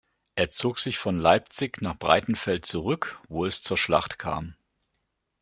Er 0.33 0.49
zog 0.49 0.79
sich 0.79 0.97
von 0.97 1.19
Leipzig 1.19 1.79
nach 1.83 1.95
Breitenfeld 1.95 2.65
zurück, 2.65 3.19
wo 3.29 3.45
es 3.45 3.61
zur 3.61 3.77
Schlacht 3.77 4.17
kam. 4.17 4.55